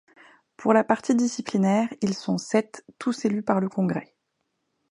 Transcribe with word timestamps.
Pour 0.57 0.73
la 0.73 0.83
partie 0.83 1.13
disciplinaire, 1.13 1.87
ils 2.01 2.15
sont 2.15 2.39
sept, 2.39 2.83
tous 2.97 3.23
élus 3.25 3.43
par 3.43 3.59
le 3.59 3.69
Congrès. 3.69 4.15